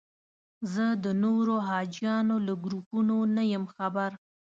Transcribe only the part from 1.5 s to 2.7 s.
حاجیانو له